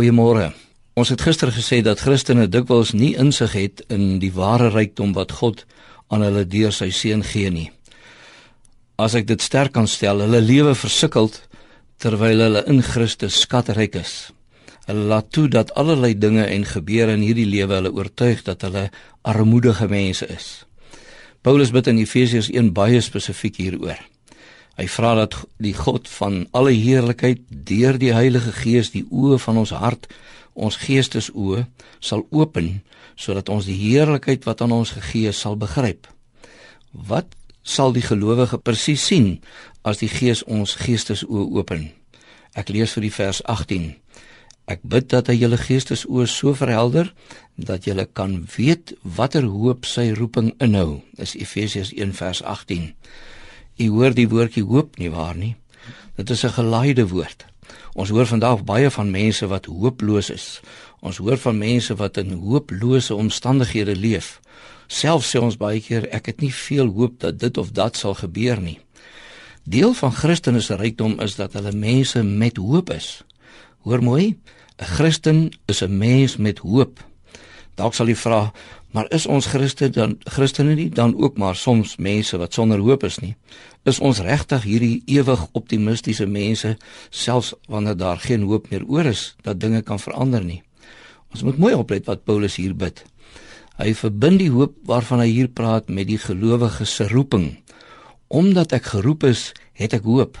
[0.00, 0.54] Goeiemôre.
[0.96, 5.34] Ons het gister gesê dat Christene dikwels nie insig het in die ware rykdom wat
[5.42, 5.66] God
[6.08, 7.66] aan hulle deur sy seun gee nie.
[8.96, 11.28] As ek dit sterk kan stel, hulle lewe versukkel
[12.00, 14.14] terwyl hulle in Christus skatryk is.
[14.88, 18.86] Hulle laat toe dat allerlei dinge en gebeure in hierdie lewe hulle oortuig dat hulle
[19.20, 20.48] armoedige mense is.
[21.44, 24.00] Paulus bid in Efesiërs 1 baie spesifiek hieroor.
[24.78, 29.60] Hy vra dat die God van alle heerlikheid deur die Heilige Gees die oë van
[29.60, 30.06] ons hart,
[30.54, 31.64] ons geestesoë
[32.00, 32.80] sal open
[33.20, 36.06] sodat ons die heerlikheid wat aan ons gegee is sal begryp.
[36.92, 37.28] Wat
[37.62, 39.34] sal die gelowige presies sien
[39.84, 41.90] as die Gees ons geestesoë open?
[42.56, 43.90] Ek lees vir die vers 18.
[44.70, 47.10] Ek bid dat hy julle geestesoë so verhelder
[47.58, 51.02] dat julle kan weet watter hoop sy roeping inhou.
[51.18, 52.88] Dis Efesiërs 1 vers 18.
[53.80, 55.54] U hoor die woordjie hoop nie waar nie.
[56.16, 57.46] Dit is 'n gelaaide woord.
[57.94, 60.60] Ons hoor vandag baie van mense wat hooploos is.
[61.00, 64.40] Ons hoor van mense wat in hooplose omstandighede leef.
[64.86, 68.14] Selfs sê ons baie keer ek het nie veel hoop dat dit of dat sal
[68.14, 68.78] gebeur nie.
[69.64, 73.24] Deel van Christen se rykdom is dat hulle mense met hoop is.
[73.80, 74.36] Hoor mooi,
[74.78, 77.09] 'n Christen is 'n mens met hoop.
[77.74, 78.52] Dalk sal jy vra,
[78.90, 83.04] Maar is ons Christen dan Christene nie dan ook maar soms mense wat sonder hoop
[83.06, 83.36] is nie?
[83.86, 86.74] Is ons regtig hierdie ewig optimistiese mense
[87.10, 90.62] selfs wanneer daar geen hoop meer oor is dat dinge kan verander nie?
[91.30, 93.04] Ons moet mooi oplet wat Paulus hier bid.
[93.78, 97.60] Hy verbind die hoop waarvan hy hier praat met die gelowige se roeping.
[98.26, 100.34] Omdat ek geroep is, het ek hoop.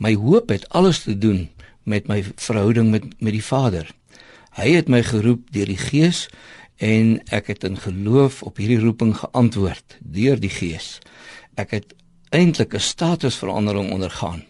[0.00, 1.44] My hoop het alles te doen
[1.84, 3.92] met my verhouding met met die Vader.
[4.56, 6.26] Hy het my geroep deur die Gees
[6.80, 10.98] en ek het in geloof op hierdie roeping geantwoord deur die Gees.
[11.60, 11.92] Ek het
[12.32, 14.44] eintlik 'n statusverandering ondergaan.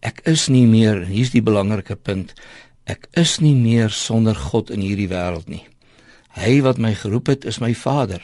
[0.00, 2.34] Ek is nie meer, hier's die belangrike punt,
[2.84, 5.66] ek is nie meer sonder God in hierdie wêreld nie.
[6.38, 8.22] Hy wat my geroep het, is my Vader.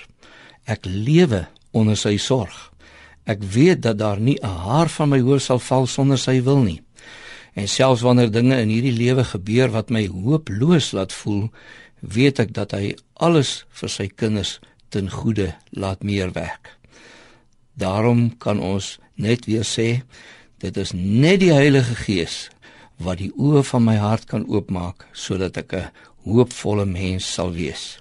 [0.64, 2.72] Ek lewe onder sy sorg.
[3.24, 6.62] Ek weet dat daar nie 'n haar van my hoof sal val sonder sy wil
[6.62, 6.80] nie.
[7.54, 11.48] En selfs wanneer dinge in hierdie lewe gebeur wat my hooploos laat voel,
[12.00, 16.76] weet ek dat hy alles vir sy kinders ten goeie laat meewerk.
[17.78, 20.02] Daarom kan ons net weer sê
[20.58, 22.48] dit is net die Heilige Gees
[22.98, 25.90] wat die oë van my hart kan oopmaak sodat ek 'n
[26.26, 27.98] hoopvolle mens sal wees.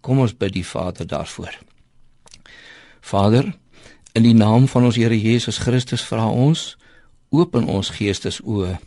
[0.00, 1.54] Kom ons bid die Vader daarvoor.
[3.00, 3.54] Vader,
[4.12, 6.76] in die naam van ons Here Jesus Christus vra ons,
[7.30, 8.78] open ons geestesoë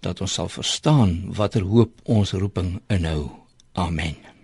[0.00, 3.30] dat ons sal verstaan watter hoop ons roeping inhou.
[3.74, 4.37] Amen.